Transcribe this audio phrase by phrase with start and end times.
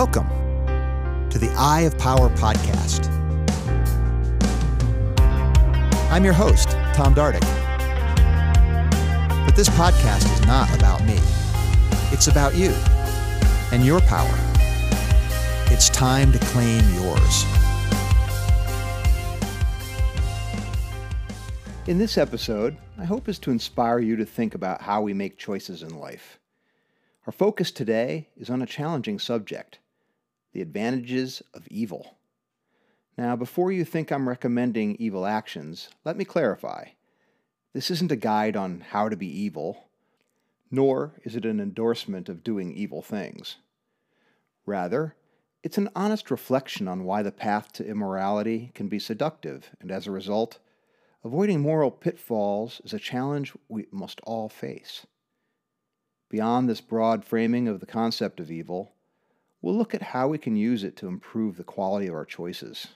[0.00, 0.28] Welcome
[1.28, 3.08] to the Eye of Power podcast.
[6.08, 7.40] I'm your host, Tom Dardick.
[9.44, 11.18] But this podcast is not about me,
[12.12, 12.70] it's about you
[13.72, 14.32] and your power.
[15.72, 17.44] It's time to claim yours.
[21.88, 25.38] In this episode, my hope is to inspire you to think about how we make
[25.38, 26.38] choices in life.
[27.26, 29.80] Our focus today is on a challenging subject
[30.52, 32.16] the advantages of evil.
[33.16, 36.88] Now, before you think I'm recommending evil actions, let me clarify.
[37.72, 39.88] This isn't a guide on how to be evil,
[40.70, 43.56] nor is it an endorsement of doing evil things.
[44.66, 45.16] Rather,
[45.62, 50.06] it's an honest reflection on why the path to immorality can be seductive, and as
[50.06, 50.58] a result,
[51.24, 55.04] Avoiding moral pitfalls is a challenge we must all face.
[56.30, 58.94] Beyond this broad framing of the concept of evil,
[59.60, 62.88] we'll look at how we can use it to improve the quality of our choices.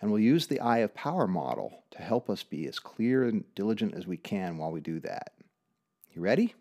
[0.00, 3.44] And we'll use the eye of power model to help us be as clear and
[3.54, 5.32] diligent as we can while we do that.
[6.14, 6.54] You ready?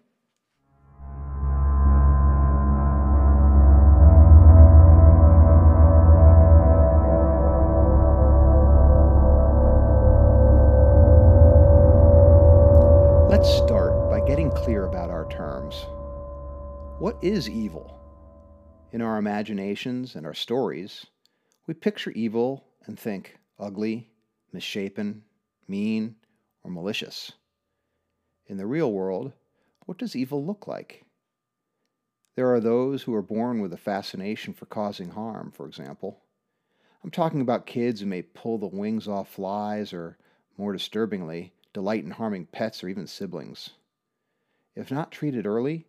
[13.29, 15.85] Let's start by getting clear about our terms.
[16.99, 17.98] What is evil?
[18.91, 21.05] In our imaginations and our stories,
[21.67, 24.09] we picture evil and think ugly,
[24.51, 25.23] misshapen,
[25.67, 26.15] mean,
[26.63, 27.33] or malicious.
[28.47, 29.31] In the real world,
[29.85, 31.05] what does evil look like?
[32.35, 36.21] There are those who are born with a fascination for causing harm, for example.
[37.03, 40.17] I'm talking about kids who may pull the wings off flies or,
[40.57, 43.69] more disturbingly, delight in harming pets or even siblings.
[44.75, 45.85] If not treated early,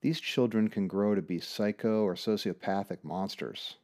[0.00, 3.76] these children can grow to be psycho or sociopathic monsters.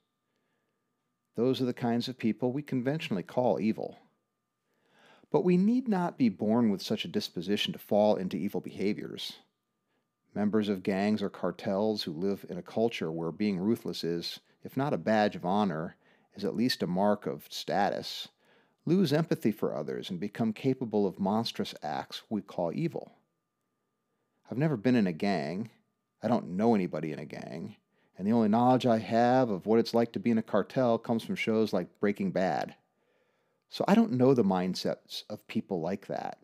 [1.37, 3.99] Those are the kinds of people we conventionally call evil.
[5.33, 9.33] But we need not be born with such a disposition to fall into evil behaviors.
[10.33, 14.77] Members of gangs or cartels who live in a culture where being ruthless is, if
[14.77, 15.97] not a badge of honor,
[16.34, 18.28] is at least a mark of status,
[18.87, 23.12] lose empathy for others, and become capable of monstrous acts we call evil.
[24.50, 25.71] I've never been in a gang.
[26.25, 27.77] I don't know anybody in a gang.
[28.17, 30.97] And the only knowledge I have of what it's like to be in a cartel
[30.97, 32.77] comes from shows like Breaking Bad.
[33.69, 36.39] So I don't know the mindsets of people like that.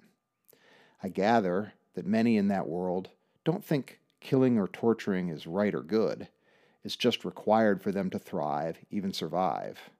[1.02, 3.08] I gather that many in that world
[3.42, 6.28] don't think killing or torturing is right or good.
[6.84, 9.90] It's just required for them to thrive, even survive.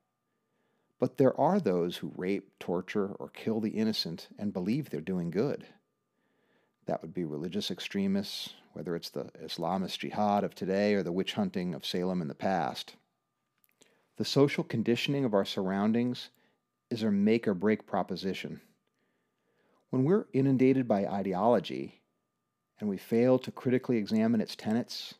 [0.99, 5.31] But there are those who rape, torture, or kill the innocent and believe they're doing
[5.31, 5.67] good.
[6.91, 11.35] That would be religious extremists, whether it's the Islamist jihad of today or the witch
[11.35, 12.97] hunting of Salem in the past.
[14.17, 16.31] The social conditioning of our surroundings
[16.91, 18.61] is a make or break proposition.
[19.91, 22.03] When we're inundated by ideology
[22.81, 25.15] and we fail to critically examine its tenets,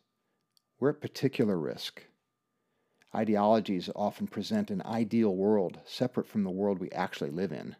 [0.77, 2.03] we're at particular risk.
[3.15, 7.77] Ideologies often present an ideal world separate from the world we actually live in.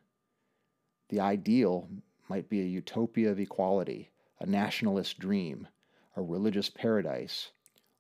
[1.10, 1.90] The ideal
[2.30, 5.68] might be a utopia of equality, a nationalist dream,
[6.16, 7.52] a religious paradise,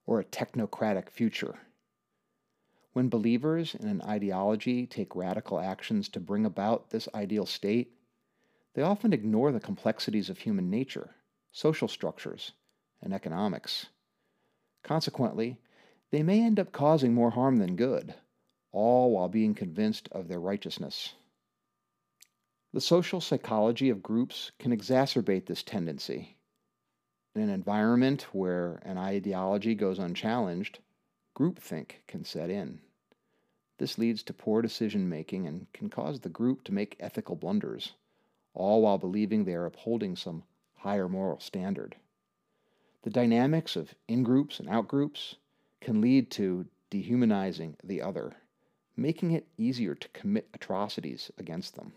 [0.05, 1.59] or a technocratic future.
[2.93, 7.93] When believers in an ideology take radical actions to bring about this ideal state,
[8.73, 11.15] they often ignore the complexities of human nature,
[11.51, 12.51] social structures,
[13.01, 13.87] and economics.
[14.83, 15.57] Consequently,
[16.11, 18.13] they may end up causing more harm than good,
[18.71, 21.13] all while being convinced of their righteousness.
[22.73, 26.37] The social psychology of groups can exacerbate this tendency.
[27.35, 30.79] In an environment where an ideology goes unchallenged,
[31.35, 32.79] groupthink can set in.
[33.77, 37.93] This leads to poor decision making and can cause the group to make ethical blunders,
[38.53, 40.43] all while believing they are upholding some
[40.75, 41.97] higher moral standard.
[43.01, 45.35] The dynamics of in groups and out groups
[45.81, 48.37] can lead to dehumanizing the other,
[48.95, 51.91] making it easier to commit atrocities against them.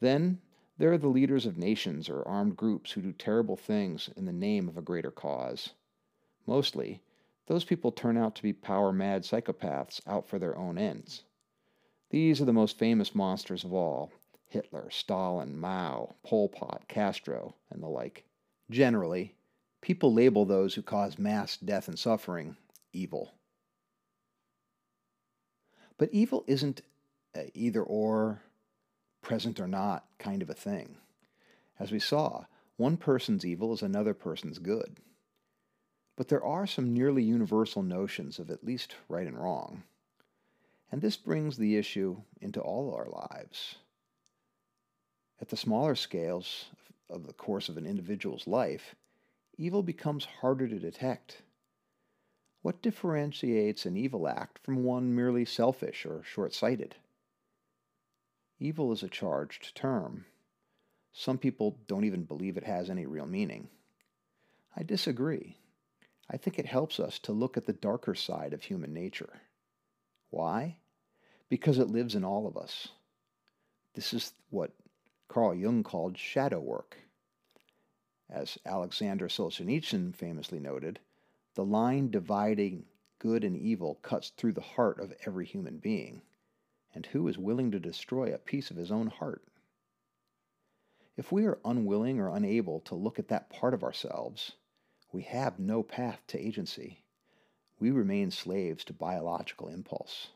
[0.00, 0.40] Then
[0.78, 4.32] there are the leaders of nations or armed groups who do terrible things in the
[4.32, 5.70] name of a greater cause.
[6.46, 7.02] Mostly,
[7.46, 11.24] those people turn out to be power mad psychopaths out for their own ends.
[12.10, 14.12] These are the most famous monsters of all
[14.46, 18.24] Hitler, Stalin, Mao, Pol Pot, Castro, and the like.
[18.70, 19.34] Generally,
[19.80, 22.56] People label those who cause mass death and suffering
[22.92, 23.32] evil.
[25.96, 26.82] But evil isn't
[27.36, 28.42] uh, either or,
[29.28, 30.96] present or not kind of a thing.
[31.78, 32.46] As we saw,
[32.78, 34.96] one person's evil is another person's good.
[36.16, 39.82] But there are some nearly universal notions of at least right and wrong.
[40.90, 43.74] And this brings the issue into all our lives.
[45.42, 46.64] At the smaller scales
[47.10, 48.94] of the course of an individual's life,
[49.58, 51.42] evil becomes harder to detect.
[52.62, 56.94] What differentiates an evil act from one merely selfish or short sighted?
[58.60, 60.24] Evil is a charged term.
[61.12, 63.68] Some people don't even believe it has any real meaning.
[64.76, 65.56] I disagree.
[66.30, 69.40] I think it helps us to look at the darker side of human nature.
[70.30, 70.76] Why?
[71.48, 72.88] Because it lives in all of us.
[73.94, 74.72] This is what
[75.28, 76.96] Carl Jung called shadow work.
[78.30, 80.98] As Alexander Solzhenitsyn famously noted,
[81.54, 82.84] the line dividing
[83.18, 86.22] good and evil cuts through the heart of every human being.
[86.94, 89.42] And who is willing to destroy a piece of his own heart?
[91.16, 94.52] If we are unwilling or unable to look at that part of ourselves,
[95.12, 97.02] we have no path to agency.
[97.80, 100.28] We remain slaves to biological impulse.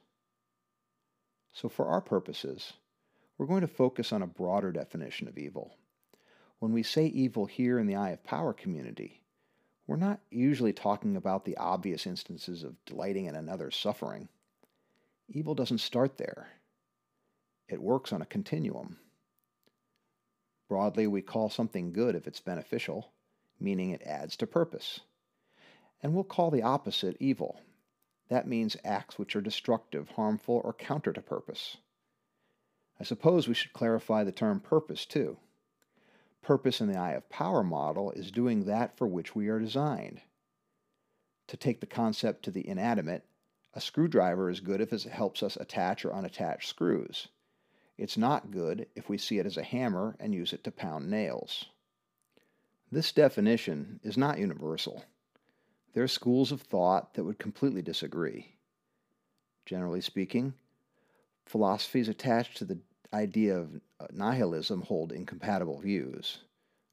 [1.52, 2.72] So, for our purposes,
[3.37, 5.76] we're going to focus on a broader definition of evil.
[6.58, 9.22] When we say evil here in the Eye of Power community,
[9.87, 14.28] we're not usually talking about the obvious instances of delighting in another's suffering.
[15.28, 16.48] Evil doesn't start there,
[17.69, 18.98] it works on a continuum.
[20.69, 23.12] Broadly, we call something good if it's beneficial,
[23.60, 25.00] meaning it adds to purpose.
[26.02, 27.60] And we'll call the opposite evil.
[28.28, 31.76] That means acts which are destructive, harmful, or counter to purpose.
[32.98, 35.36] I suppose we should clarify the term purpose too.
[36.40, 40.20] Purpose in the eye of power model is doing that for which we are designed.
[41.48, 43.24] To take the concept to the inanimate,
[43.74, 47.28] a screwdriver is good if it helps us attach or unattach screws.
[47.96, 51.10] It's not good if we see it as a hammer and use it to pound
[51.10, 51.66] nails.
[52.90, 55.04] This definition is not universal.
[55.94, 58.56] There are schools of thought that would completely disagree.
[59.64, 60.54] Generally speaking,
[61.46, 62.78] philosophies attached to the
[63.14, 66.38] idea of uh, nihilism hold incompatible views.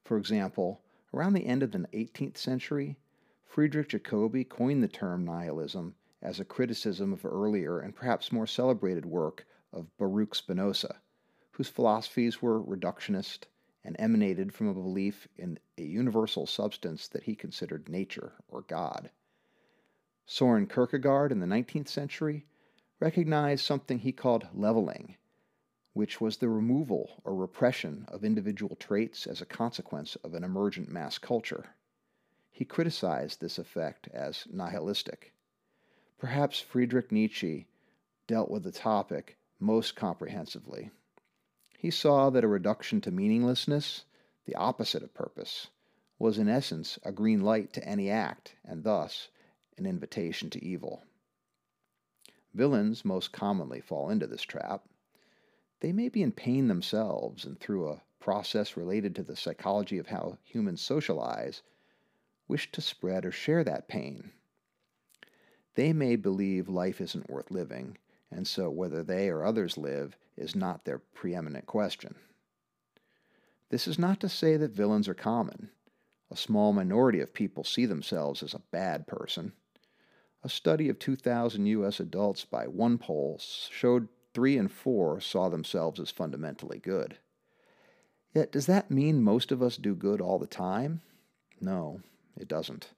[0.06, 0.82] For example,
[1.14, 2.98] around the end of the 18th century,
[3.46, 9.06] Friedrich Jacobi coined the term nihilism as a criticism of earlier and perhaps more celebrated
[9.06, 11.02] work of Baruch Spinoza,
[11.52, 13.46] whose philosophies were reductionist
[13.84, 19.10] and emanated from a belief in a universal substance that he considered nature or God.
[20.26, 22.46] Soren Kierkegaard in the 19th century
[23.00, 25.16] recognized something he called leveling,
[25.94, 30.90] which was the removal or repression of individual traits as a consequence of an emergent
[30.90, 31.76] mass culture.
[32.52, 35.34] He criticized this effect as nihilistic.
[36.20, 37.66] Perhaps Friedrich Nietzsche
[38.28, 40.92] dealt with the topic most comprehensively.
[41.78, 44.04] He saw that a reduction to meaninglessness,
[44.46, 45.70] the opposite of purpose,
[46.20, 49.30] was in essence a green light to any act, and thus
[49.78, 51.04] an invitation to evil.
[52.54, 54.90] Villains most commonly fall into this trap.
[55.80, 60.08] They may be in pain themselves, and through a process related to the psychology of
[60.08, 61.62] how humans socialize,
[62.50, 64.34] wish to spread or share that pain.
[65.80, 67.98] They may believe life isn't worth living,
[68.30, 72.16] and so whether they or others live is not their preeminent question.
[73.70, 75.70] This is not to say that villains are common.
[76.30, 79.54] A small minority of people see themselves as a bad person.
[80.44, 82.02] A study of 2,000 U.S.
[82.02, 87.20] adults by one poll showed three in four saw themselves as fundamentally good.
[88.34, 91.00] Yet, does that mean most of us do good all the time?
[91.62, 92.02] No,
[92.36, 92.90] it doesn't.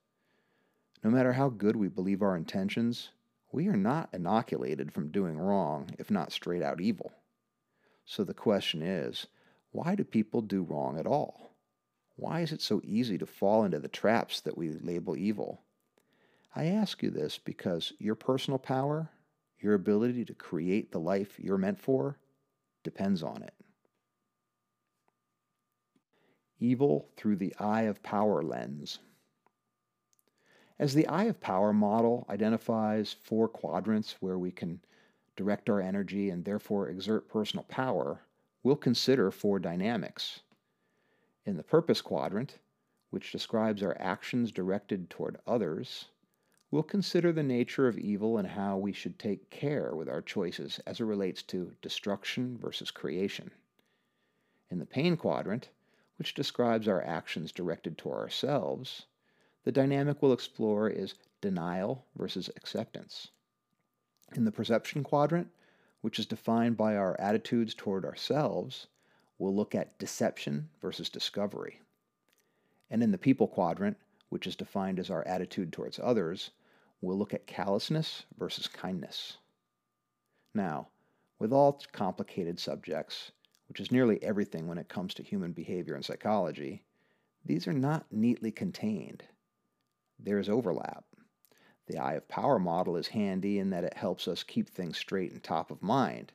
[1.04, 3.10] No matter how good we believe our intentions,
[3.52, 7.12] we are not inoculated from doing wrong, if not straight out evil.
[8.06, 9.28] So the question is
[9.72, 11.56] why do people do wrong at all?
[12.16, 15.62] Why is it so easy to fall into the traps that we label evil?
[16.56, 19.10] I ask you this because your personal power,
[19.60, 22.18] your ability to create the life you're meant for,
[22.84, 23.54] depends on it.
[26.60, 29.00] Evil through the eye of power lens.
[30.82, 34.82] As the Eye of Power model identifies four quadrants where we can
[35.36, 38.24] direct our energy and therefore exert personal power,
[38.64, 40.40] we'll consider four dynamics.
[41.46, 42.58] In the Purpose quadrant,
[43.12, 46.06] which describes our actions directed toward others,
[46.72, 50.80] we'll consider the nature of evil and how we should take care with our choices
[50.88, 53.52] as it relates to destruction versus creation.
[54.72, 55.70] In the Pain quadrant,
[56.16, 59.06] which describes our actions directed toward ourselves,
[59.64, 63.30] the dynamic we'll explore is denial versus acceptance.
[64.36, 65.50] In the perception quadrant,
[66.02, 68.88] which is defined by our attitudes toward ourselves,
[69.38, 71.80] we'll look at deception versus discovery.
[72.90, 73.98] And in the people quadrant,
[74.30, 76.52] which is defined as our attitude towards others,
[77.02, 79.38] we'll look at callousness versus kindness.
[80.54, 80.88] Now,
[81.40, 83.32] with all complicated subjects,
[83.68, 86.84] which is nearly everything when it comes to human behavior and psychology,
[87.46, 89.24] these are not neatly contained.
[90.24, 91.04] There is overlap.
[91.88, 95.32] The eye of power model is handy in that it helps us keep things straight
[95.32, 96.32] and top of mind.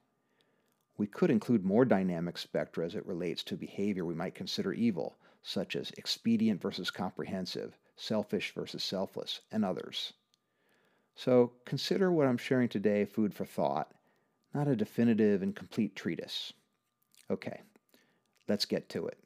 [0.99, 5.19] We could include more dynamic spectra as it relates to behavior we might consider evil,
[5.43, 10.13] such as expedient versus comprehensive, selfish versus selfless, and others.
[11.15, 13.93] So consider what I'm sharing today food for thought,
[14.53, 16.53] not a definitive and complete treatise.
[17.31, 17.61] Okay,
[18.49, 19.19] let's get to it.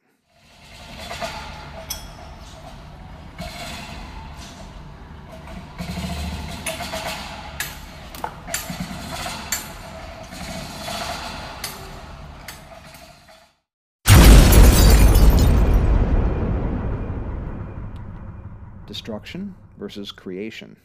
[18.90, 20.76] Destruction versus creation.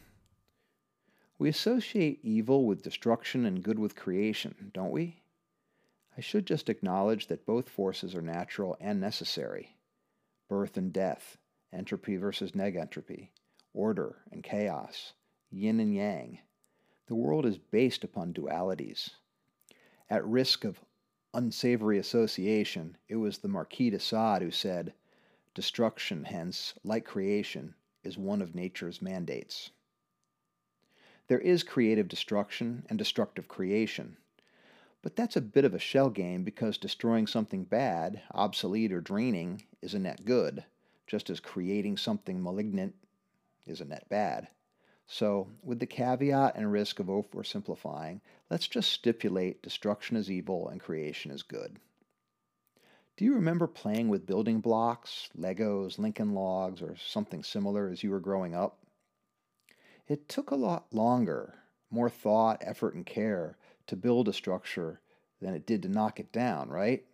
[1.40, 5.22] We associate evil with destruction and good with creation, don't we?
[6.16, 9.74] I should just acknowledge that both forces are natural and necessary.
[10.48, 11.36] Birth and death,
[11.72, 13.30] entropy versus negentropy,
[13.74, 15.14] order and chaos,
[15.50, 16.38] yin and yang.
[17.08, 19.10] The world is based upon dualities.
[20.08, 20.80] At risk of
[21.34, 24.94] unsavory association, it was the Marquis de Sade who said,
[25.54, 27.74] Destruction, hence, like creation,
[28.06, 29.70] is one of nature's mandates.
[31.28, 34.16] There is creative destruction and destructive creation.
[35.02, 39.64] But that's a bit of a shell game because destroying something bad, obsolete, or draining
[39.82, 40.64] is a net good,
[41.06, 42.94] just as creating something malignant
[43.66, 44.48] is a net bad.
[45.06, 48.20] So, with the caveat and risk of oversimplifying,
[48.50, 51.78] let's just stipulate destruction is evil and creation is good.
[53.16, 58.10] Do you remember playing with building blocks, Legos, Lincoln Logs, or something similar as you
[58.10, 58.78] were growing up?
[60.06, 61.54] It took a lot longer,
[61.90, 63.56] more thought, effort, and care
[63.86, 65.00] to build a structure
[65.40, 67.06] than it did to knock it down, right?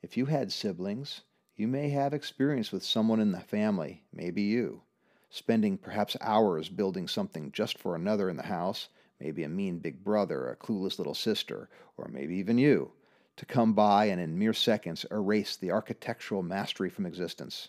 [0.00, 1.20] If you had siblings,
[1.56, 4.80] you may have experience with someone in the family, maybe you,
[5.28, 8.88] spending perhaps hours building something just for another in the house,
[9.20, 12.92] maybe a mean big brother, a clueless little sister, or maybe even you,
[13.36, 17.68] to come by and in mere seconds erase the architectural mastery from existence.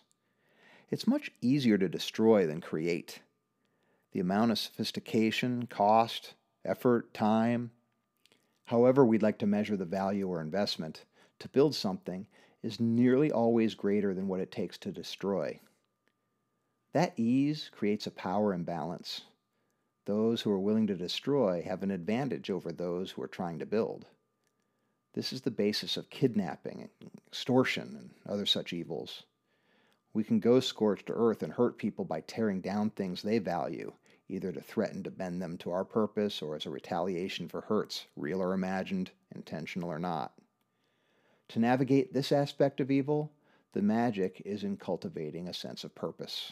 [0.90, 3.20] It's much easier to destroy than create
[4.14, 6.34] the amount of sophistication, cost,
[6.64, 7.72] effort, time,
[8.66, 11.04] however we'd like to measure the value or investment,
[11.40, 12.26] to build something
[12.64, 15.60] is nearly always greater than what it takes to destroy.
[16.94, 19.22] That ease creates a power imbalance.
[20.06, 23.66] Those who are willing to destroy have an advantage over those who are trying to
[23.66, 24.06] build.
[25.14, 26.90] This is the basis of kidnapping,
[27.28, 29.24] extortion, and other such evils.
[30.14, 33.94] We can go scorched earth and hurt people by tearing down things they value
[34.30, 38.06] either to threaten to bend them to our purpose or as a retaliation for hurts,
[38.16, 40.34] real or imagined, intentional or not.
[41.50, 43.32] To navigate this aspect of evil,
[43.74, 46.52] the magic is in cultivating a sense of purpose.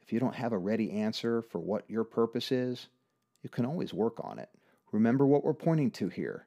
[0.00, 2.88] If you don't have a ready answer for what your purpose is,
[3.42, 4.48] you can always work on it.
[4.92, 6.45] Remember what we're pointing to here.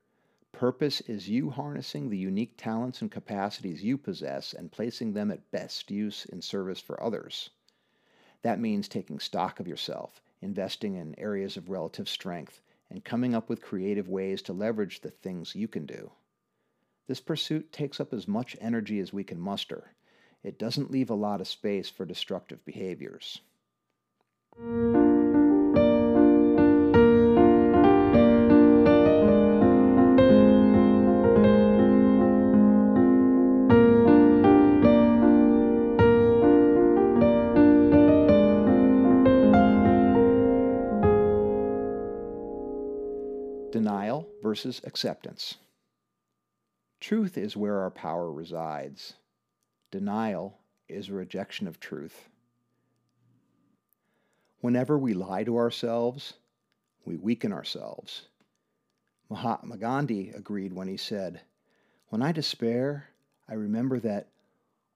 [0.51, 5.51] Purpose is you harnessing the unique talents and capacities you possess and placing them at
[5.51, 7.49] best use in service for others.
[8.41, 13.49] That means taking stock of yourself investing in areas of relative strength, and coming up
[13.49, 16.11] with creative ways to leverage the things you can do.
[17.07, 19.91] This pursuit takes up as much energy as we can muster.
[20.43, 23.41] It doesn't leave a lot of space for destructive behaviors.
[44.49, 45.57] Versus acceptance.
[46.99, 49.13] Truth is where our power resides.
[49.91, 52.27] Denial is a rejection of truth.
[54.59, 56.33] Whenever we lie to ourselves,
[57.05, 58.23] we weaken ourselves.
[59.29, 61.41] Mahatma Gandhi agreed when he said,
[62.07, 63.09] When I despair,
[63.47, 64.29] I remember that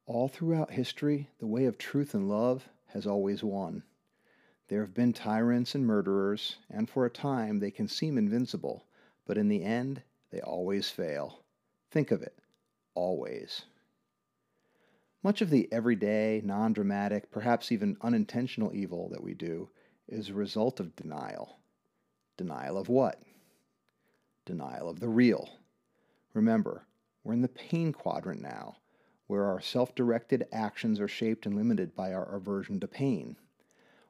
[0.07, 3.83] all throughout history, the way of truth and love has always won.
[4.69, 8.87] There have been tyrants and murderers, and for a time they can seem invincible,
[9.25, 10.01] but in the end,
[10.31, 11.43] they always fail.
[11.91, 12.37] Think of it
[12.95, 13.63] always.
[15.23, 19.69] Much of the everyday, non dramatic, perhaps even unintentional evil that we do
[20.07, 21.59] is a result of denial.
[22.35, 23.21] Denial of what?
[24.45, 25.49] Denial of the real.
[26.33, 26.85] Remember,
[27.23, 28.75] we're in the pain quadrant now,
[29.27, 33.37] where our self directed actions are shaped and limited by our aversion to pain.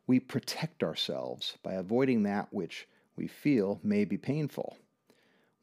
[0.08, 4.78] We protect ourselves by avoiding that which we feel may be painful.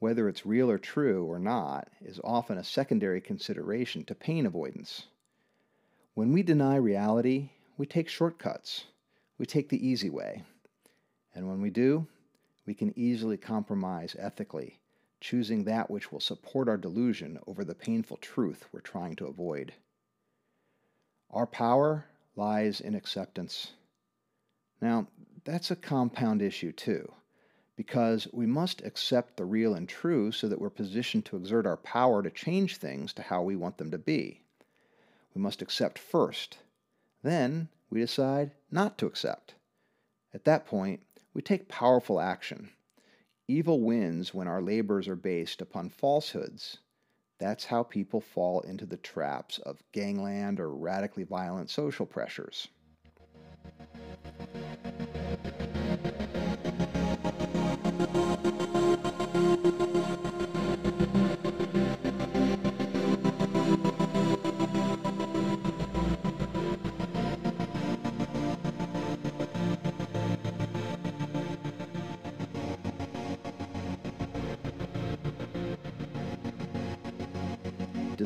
[0.00, 5.04] Whether it's real or true or not is often a secondary consideration to pain avoidance.
[6.14, 8.86] When we deny reality, we take shortcuts.
[9.38, 10.42] We take the easy way.
[11.34, 12.08] And when we do,
[12.66, 14.80] we can easily compromise ethically
[15.20, 19.72] choosing that which will support our delusion over the painful truth we're trying to avoid.
[21.30, 23.72] Our power lies in acceptance.
[24.80, 25.06] Now,
[25.44, 27.12] that's a compound issue too,
[27.80, 31.78] because we must accept the real and true so that we're positioned to exert our
[31.78, 34.42] power to change things to how we want them to be.
[35.34, 36.58] We must accept first.
[37.22, 39.54] Then we decide not to accept.
[40.34, 41.00] At that point,
[41.32, 42.68] we take powerful action
[43.48, 46.76] Evil wins when our labors are based upon falsehoods.
[47.38, 52.68] That's how people fall into the traps of gangland or radically violent social pressures.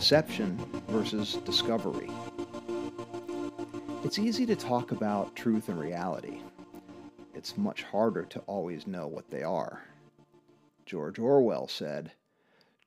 [0.05, 2.11] Deception versus discovery.
[4.03, 6.41] It's easy to talk about truth and reality.
[7.33, 9.85] It's much harder to always know what they are.
[10.87, 12.13] George Orwell said,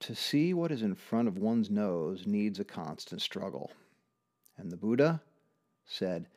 [0.01, 3.71] To see what is in front of one's nose needs a constant struggle.
[4.57, 5.21] And the Buddha
[5.85, 6.27] said,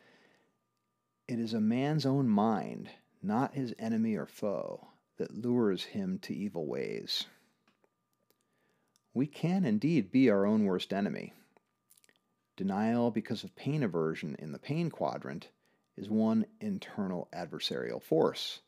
[1.29, 2.91] It is a man's own mind,
[3.23, 7.27] not his enemy or foe, that lures him to evil ways
[9.13, 11.33] we can indeed be our own worst enemy.
[12.57, 15.49] Denial because of pain aversion in the pain quadrant
[15.97, 18.61] is one internal adversarial force.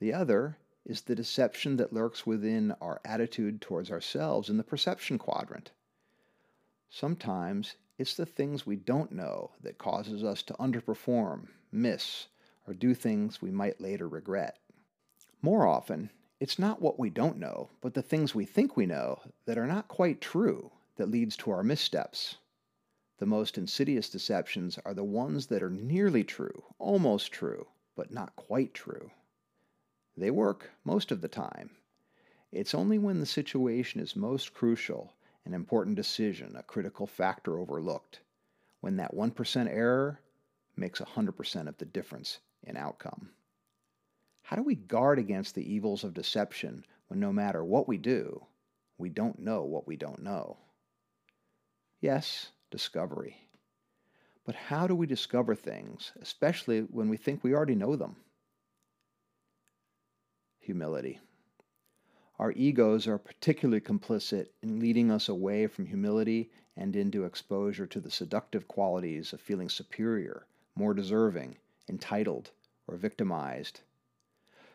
[0.00, 5.18] The other is the deception that lurks within our attitude towards ourselves in the perception
[5.18, 5.70] quadrant.
[6.88, 12.28] Sometimes it's the things we don't know that causes us to underperform, miss,
[12.66, 14.58] or do things we might later regret.
[15.42, 19.20] More often, it's not what we don't know, but the things we think we know
[19.44, 22.36] that are not quite true that leads to our missteps.
[23.18, 28.34] The most insidious deceptions are the ones that are nearly true, almost true, but not
[28.36, 29.10] quite true.
[30.18, 31.70] They work most of the time.
[32.50, 38.18] It's only when the situation is most crucial, an important decision, a critical factor overlooked,
[38.80, 40.20] when that 1% error
[40.76, 43.30] makes 100% of the difference in outcome.
[44.42, 48.44] How do we guard against the evils of deception when no matter what we do,
[48.96, 50.56] we don't know what we don't know?
[52.00, 53.36] Yes, discovery.
[54.44, 58.16] But how do we discover things, especially when we think we already know them?
[60.68, 61.18] Humility.
[62.38, 68.00] Our egos are particularly complicit in leading us away from humility and into exposure to
[68.00, 71.56] the seductive qualities of feeling superior, more deserving,
[71.88, 72.50] entitled,
[72.86, 73.80] or victimized.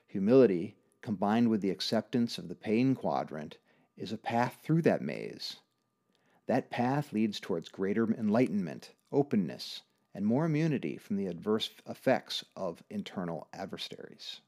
[0.07, 3.59] Humility, combined with the acceptance of the pain quadrant,
[3.95, 5.57] is a path through that maze.
[6.47, 9.83] That path leads towards greater enlightenment, openness,
[10.15, 14.41] and more immunity from the adverse effects of internal adversaries.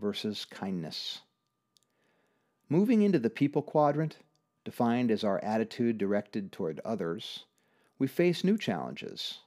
[0.00, 1.20] Versus kindness.
[2.68, 4.18] Moving into the people quadrant,
[4.64, 7.44] defined as our attitude directed toward others,
[7.98, 9.38] we face new challenges.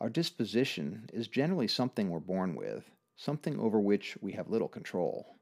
[0.00, 5.36] Our disposition is generally something we're born with, something over which we have little control.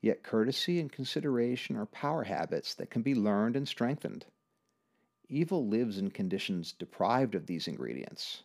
[0.00, 4.24] Yet courtesy and consideration are power habits that can be learned and strengthened.
[5.28, 8.42] Evil lives in conditions deprived of these ingredients.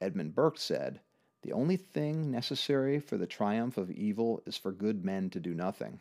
[0.00, 1.00] Edmund Burke said,
[1.46, 5.54] the only thing necessary for the triumph of evil is for good men to do
[5.54, 6.00] nothing.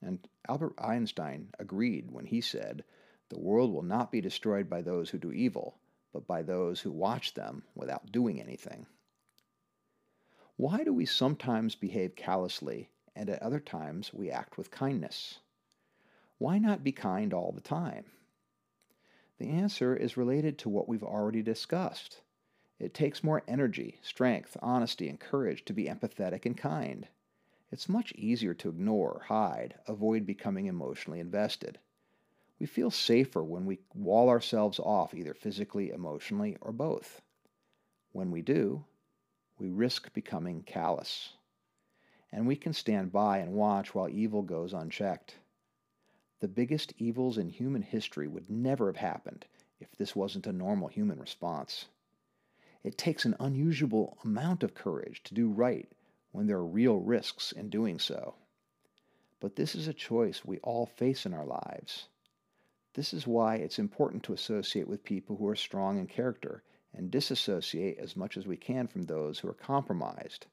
[0.00, 2.82] And Albert Einstein agreed when he said,
[3.28, 5.76] The world will not be destroyed by those who do evil,
[6.14, 8.86] but by those who watch them without doing anything.
[10.56, 15.40] Why do we sometimes behave callously and at other times we act with kindness?
[16.38, 18.06] Why not be kind all the time?
[19.36, 22.22] The answer is related to what we've already discussed.
[22.78, 27.08] It takes more energy, strength, honesty, and courage to be empathetic and kind.
[27.72, 31.80] It's much easier to ignore, hide, avoid becoming emotionally invested.
[32.58, 37.20] We feel safer when we wall ourselves off, either physically, emotionally, or both.
[38.12, 38.84] When we do,
[39.58, 41.34] we risk becoming callous.
[42.32, 45.36] And we can stand by and watch while evil goes unchecked.
[46.40, 49.46] The biggest evils in human history would never have happened
[49.80, 51.86] if this wasn't a normal human response.
[52.84, 55.90] It takes an unusual amount of courage to do right
[56.32, 58.36] when there are real risks in doing so.
[59.40, 62.08] But this is a choice we all face in our lives.
[62.94, 66.62] This is why it's important to associate with people who are strong in character
[66.92, 70.46] and disassociate as much as we can from those who are compromised.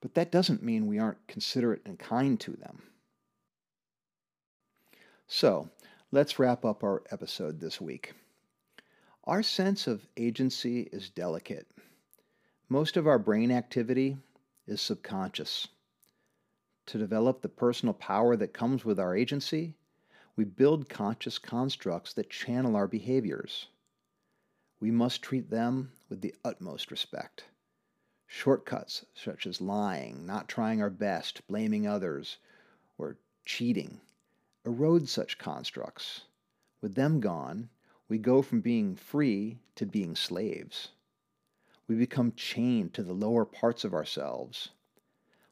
[0.00, 2.82] But that doesn't mean we aren't considerate and kind to them.
[5.26, 5.70] So,
[6.10, 8.12] let's wrap up our episode this week.
[9.26, 11.66] Our sense of agency is delicate.
[12.68, 14.18] Most of our brain activity
[14.66, 15.66] is subconscious.
[16.86, 19.76] To develop the personal power that comes with our agency,
[20.36, 23.68] we build conscious constructs that channel our behaviors.
[24.78, 27.44] We must treat them with the utmost respect.
[28.26, 32.36] Shortcuts such as lying, not trying our best, blaming others,
[32.98, 34.02] or cheating
[34.66, 36.26] erode such constructs.
[36.82, 37.70] With them gone,
[38.08, 40.88] we go from being free to being slaves.
[41.86, 44.70] We become chained to the lower parts of ourselves.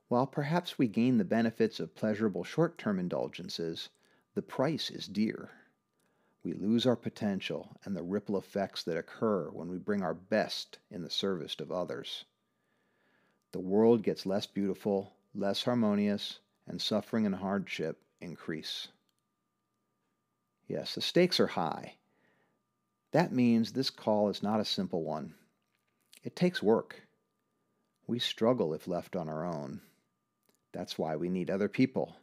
[0.09, 3.89] While perhaps we gain the benefits of pleasurable short term indulgences,
[4.35, 5.51] the price is dear.
[6.45, 10.79] We lose our potential and the ripple effects that occur when we bring our best
[10.91, 12.25] in the service of others.
[13.53, 18.89] The world gets less beautiful, less harmonious, and suffering and hardship increase.
[20.67, 21.97] Yes, the stakes are high.
[23.13, 25.35] That means this call is not a simple one.
[26.25, 27.03] It takes work.
[28.07, 29.83] We struggle if left on our own.
[30.73, 32.17] That's why we need other people.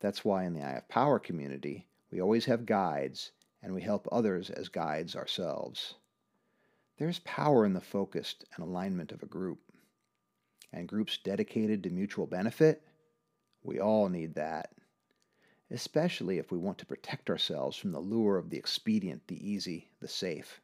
[0.00, 3.30] That's why in the Eye of Power community, we always have guides
[3.62, 5.94] and we help others as guides ourselves.
[6.98, 9.60] There's power in the focused and alignment of a group.
[10.72, 12.82] And groups dedicated to mutual benefit,
[13.62, 14.70] we all need that
[15.70, 19.88] especially if we want to protect ourselves from the lure of the expedient, the easy,
[20.00, 20.60] the safe.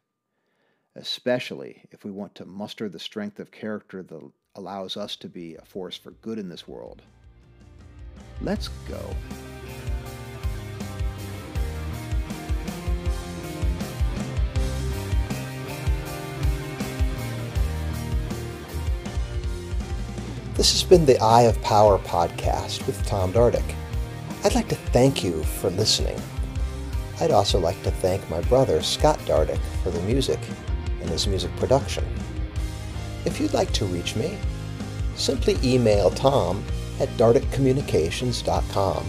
[0.95, 5.55] Especially if we want to muster the strength of character that allows us to be
[5.55, 7.03] a force for good in this world.
[8.41, 9.15] Let's go.
[20.55, 23.75] This has been the Eye of Power podcast with Tom Dardick.
[24.47, 26.17] I'd like to thank you for listening.
[27.19, 30.39] I'd also like to thank my brother Scott Dardick for the music
[31.01, 32.05] and his music production.
[33.25, 34.37] If you'd like to reach me,
[35.17, 36.63] simply email tom
[37.01, 39.05] at dardickcommunications.com